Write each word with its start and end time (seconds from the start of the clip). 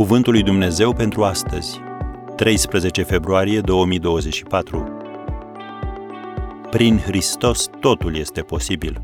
Cuvântul 0.00 0.32
lui 0.32 0.42
Dumnezeu 0.42 0.92
pentru 0.92 1.24
astăzi, 1.24 1.80
13 2.36 3.02
februarie 3.02 3.60
2024. 3.60 4.96
Prin 6.70 6.98
Hristos 6.98 7.66
totul 7.80 8.16
este 8.16 8.40
posibil. 8.40 9.02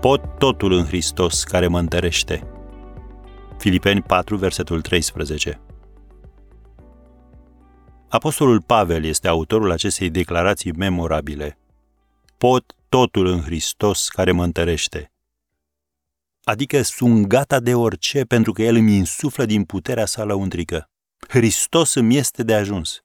Pot 0.00 0.38
totul 0.38 0.72
în 0.72 0.84
Hristos 0.84 1.44
care 1.44 1.66
mă 1.66 1.78
întărește. 1.78 2.46
Filipeni 3.58 4.02
4, 4.02 4.36
versetul 4.36 4.80
13. 4.80 5.60
Apostolul 8.08 8.62
Pavel 8.62 9.04
este 9.04 9.28
autorul 9.28 9.70
acestei 9.70 10.10
declarații 10.10 10.72
memorabile. 10.72 11.58
Pot 12.38 12.74
totul 12.88 13.26
în 13.26 13.40
Hristos 13.40 14.08
care 14.08 14.32
mă 14.32 14.44
întărește. 14.44 15.10
Adică 16.48 16.82
sunt 16.82 17.26
gata 17.26 17.60
de 17.60 17.74
orice 17.74 18.24
pentru 18.24 18.52
că 18.52 18.62
El 18.62 18.74
îmi 18.74 18.96
insuflă 18.96 19.44
din 19.44 19.64
puterea 19.64 20.06
sa 20.06 20.24
lăuntrică. 20.24 20.90
Hristos 21.28 21.94
îmi 21.94 22.16
este 22.16 22.42
de 22.42 22.54
ajuns. 22.54 23.00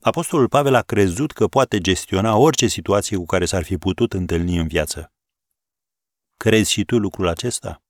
Apostolul 0.00 0.48
Pavel 0.48 0.74
a 0.74 0.82
crezut 0.82 1.32
că 1.32 1.46
poate 1.46 1.80
gestiona 1.80 2.36
orice 2.36 2.66
situație 2.66 3.16
cu 3.16 3.24
care 3.24 3.44
s-ar 3.44 3.64
fi 3.64 3.78
putut 3.78 4.12
întâlni 4.12 4.58
în 4.58 4.66
viață. 4.66 5.12
Crezi 6.36 6.70
și 6.70 6.84
tu 6.84 6.98
lucrul 6.98 7.26
acesta? 7.26 7.82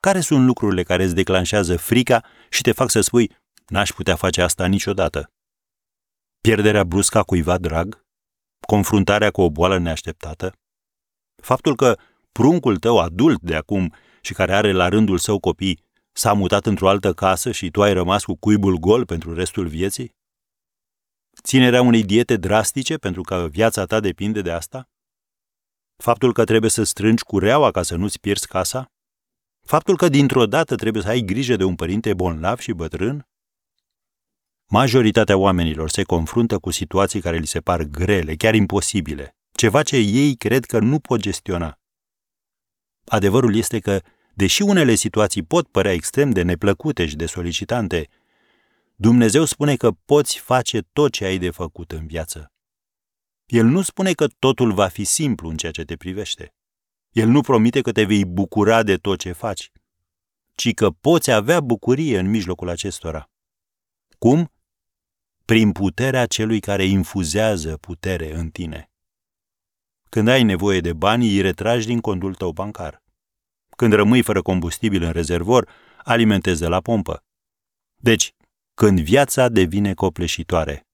Care 0.00 0.20
sunt 0.20 0.46
lucrurile 0.46 0.82
care 0.82 1.04
îți 1.04 1.14
declanșează 1.14 1.76
frica 1.76 2.24
și 2.50 2.62
te 2.62 2.72
fac 2.72 2.90
să 2.90 3.00
spui, 3.00 3.36
n-aș 3.66 3.90
putea 3.90 4.16
face 4.16 4.42
asta 4.42 4.66
niciodată? 4.66 5.30
Pierderea 6.40 6.84
bruscă 6.84 7.18
a 7.18 7.22
cuiva 7.22 7.58
drag? 7.58 8.06
Confruntarea 8.66 9.30
cu 9.30 9.40
o 9.40 9.50
boală 9.50 9.78
neașteptată? 9.78 10.52
Faptul 11.42 11.76
că 11.76 11.98
pruncul 12.32 12.78
tău 12.78 12.98
adult 12.98 13.40
de 13.40 13.54
acum 13.54 13.94
și 14.20 14.32
care 14.32 14.54
are 14.54 14.72
la 14.72 14.88
rândul 14.88 15.18
său 15.18 15.38
copii 15.38 15.84
s-a 16.12 16.32
mutat 16.32 16.66
într-o 16.66 16.88
altă 16.88 17.12
casă 17.12 17.52
și 17.52 17.70
tu 17.70 17.82
ai 17.82 17.92
rămas 17.92 18.24
cu 18.24 18.34
cuibul 18.34 18.76
gol 18.76 19.04
pentru 19.04 19.34
restul 19.34 19.66
vieții? 19.66 20.14
Ținerea 21.42 21.82
unei 21.82 22.04
diete 22.04 22.36
drastice 22.36 22.96
pentru 22.96 23.22
că 23.22 23.48
viața 23.50 23.84
ta 23.84 24.00
depinde 24.00 24.40
de 24.42 24.50
asta? 24.50 24.88
Faptul 25.96 26.32
că 26.32 26.44
trebuie 26.44 26.70
să 26.70 26.82
strângi 26.82 27.22
cureaua 27.22 27.70
ca 27.70 27.82
să 27.82 27.96
nu-ți 27.96 28.20
pierzi 28.20 28.46
casa? 28.46 28.92
Faptul 29.66 29.96
că 29.96 30.08
dintr-o 30.08 30.46
dată 30.46 30.74
trebuie 30.74 31.02
să 31.02 31.08
ai 31.08 31.20
grijă 31.20 31.56
de 31.56 31.64
un 31.64 31.74
părinte 31.74 32.14
bolnav 32.14 32.58
și 32.58 32.72
bătrân? 32.72 33.26
Majoritatea 34.70 35.36
oamenilor 35.36 35.90
se 35.90 36.02
confruntă 36.02 36.58
cu 36.58 36.70
situații 36.70 37.20
care 37.20 37.36
li 37.38 37.46
se 37.46 37.60
par 37.60 37.82
grele, 37.82 38.34
chiar 38.34 38.54
imposibile, 38.54 39.36
ceva 39.52 39.82
ce 39.82 39.96
ei 39.96 40.36
cred 40.36 40.64
că 40.64 40.78
nu 40.78 40.98
pot 40.98 41.20
gestiona. 41.20 41.81
Adevărul 43.12 43.54
este 43.54 43.78
că, 43.78 44.00
deși 44.34 44.62
unele 44.62 44.94
situații 44.94 45.42
pot 45.42 45.68
părea 45.68 45.92
extrem 45.92 46.30
de 46.30 46.42
neplăcute 46.42 47.06
și 47.06 47.16
de 47.16 47.26
solicitante, 47.26 48.08
Dumnezeu 48.96 49.44
spune 49.44 49.76
că 49.76 49.90
poți 49.90 50.38
face 50.38 50.80
tot 50.92 51.12
ce 51.12 51.24
ai 51.24 51.38
de 51.38 51.50
făcut 51.50 51.92
în 51.92 52.06
viață. 52.06 52.52
El 53.46 53.64
nu 53.64 53.82
spune 53.82 54.12
că 54.12 54.26
totul 54.38 54.72
va 54.72 54.88
fi 54.88 55.04
simplu 55.04 55.48
în 55.48 55.56
ceea 55.56 55.72
ce 55.72 55.84
te 55.84 55.96
privește. 55.96 56.54
El 57.10 57.28
nu 57.28 57.40
promite 57.40 57.80
că 57.80 57.92
te 57.92 58.04
vei 58.04 58.24
bucura 58.24 58.82
de 58.82 58.96
tot 58.96 59.18
ce 59.18 59.32
faci, 59.32 59.72
ci 60.54 60.74
că 60.74 60.90
poți 60.90 61.30
avea 61.30 61.60
bucurie 61.60 62.18
în 62.18 62.30
mijlocul 62.30 62.68
acestora. 62.68 63.30
Cum? 64.18 64.52
Prin 65.44 65.72
puterea 65.72 66.26
celui 66.26 66.60
care 66.60 66.84
infuzează 66.84 67.76
putere 67.76 68.34
în 68.34 68.50
tine. 68.50 68.90
Când 70.08 70.28
ai 70.28 70.42
nevoie 70.42 70.80
de 70.80 70.92
bani, 70.92 71.28
îi 71.28 71.40
retragi 71.40 71.86
din 71.86 72.00
contul 72.00 72.34
tău 72.34 72.52
bancar. 72.52 73.01
Când 73.82 73.94
rămâi 73.94 74.22
fără 74.22 74.42
combustibil 74.42 75.02
în 75.02 75.10
rezervor, 75.10 75.68
alimentezi 76.04 76.60
de 76.60 76.66
la 76.66 76.80
pompă. 76.80 77.24
Deci, 77.96 78.32
când 78.74 79.00
viața 79.00 79.48
devine 79.48 79.94
copleșitoare, 79.94 80.86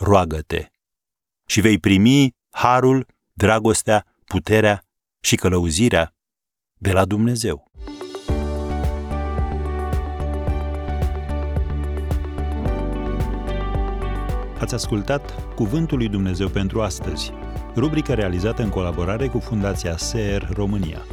roagă-te 0.00 0.66
și 1.46 1.60
vei 1.60 1.78
primi 1.78 2.34
harul, 2.50 3.06
dragostea, 3.32 4.06
puterea 4.24 4.84
și 5.20 5.36
călăuzirea 5.36 6.14
de 6.74 6.92
la 6.92 7.04
Dumnezeu. 7.04 7.70
Ați 14.58 14.74
ascultat 14.74 15.54
Cuvântul 15.54 15.98
lui 15.98 16.08
Dumnezeu 16.08 16.48
pentru 16.48 16.82
astăzi, 16.82 17.32
rubrica 17.74 18.14
realizată 18.14 18.62
în 18.62 18.68
colaborare 18.68 19.28
cu 19.28 19.38
Fundația 19.38 19.96
SER 19.96 20.48
România. 20.52 21.04